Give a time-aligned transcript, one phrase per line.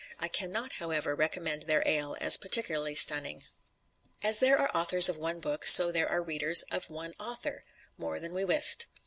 [0.17, 3.43] I can not, however, recommend their ale as particularly stunning.
[4.23, 7.61] As there are authors of one book, so are there readers of one author
[7.99, 8.87] more than we wist.